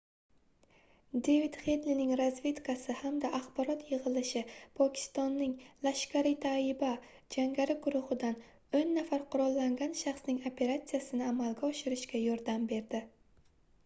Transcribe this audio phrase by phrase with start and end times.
[1.25, 4.41] devid hedlining razvedkasi hamda axborot yigʻishi
[4.79, 5.53] pokistonning
[5.89, 6.91] laskhar-e-taiba
[7.37, 8.41] jangari guruhidan
[8.81, 13.07] 10 nafar qurollangan shaxsning operatsiyasini amalga oshirishga yordam berdi